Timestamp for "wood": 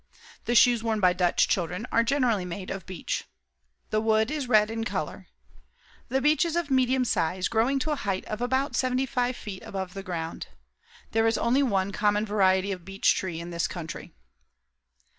4.01-4.31